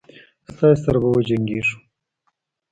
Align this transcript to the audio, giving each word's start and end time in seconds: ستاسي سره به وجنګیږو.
ستاسي 0.51 0.79
سره 0.85 0.97
به 1.01 1.09
وجنګیږو. 1.15 1.75